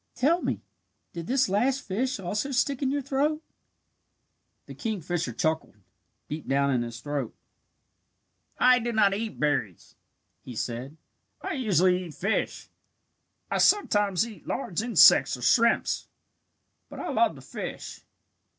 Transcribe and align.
Tell 0.15 0.41
me, 0.41 0.63
did 1.13 1.27
this 1.27 1.47
last 1.47 1.81
fish 1.81 2.19
also 2.19 2.49
stick 2.49 2.81
in 2.81 2.89
your 2.89 3.03
throat?" 3.03 3.43
The 4.65 4.73
kingfisher 4.73 5.31
"chuckled" 5.31 5.75
deep 6.27 6.47
down 6.47 6.71
in 6.71 6.81
his 6.81 6.99
throat. 7.01 7.35
"I 8.57 8.79
do 8.79 8.93
not 8.93 9.13
eat 9.13 9.39
berries," 9.39 9.93
he 10.43 10.55
said. 10.55 10.97
"I 11.43 11.53
usually 11.53 12.05
eat 12.05 12.15
fish. 12.15 12.67
I 13.51 13.59
sometimes 13.59 14.27
eat 14.27 14.47
large 14.47 14.81
insects 14.81 15.37
or 15.37 15.43
shrimps, 15.43 16.07
but 16.89 16.97
I 16.99 17.09
love 17.09 17.35
to 17.35 17.41
fish." 17.41 18.01